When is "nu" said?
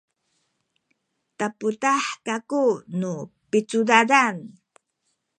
2.99-3.13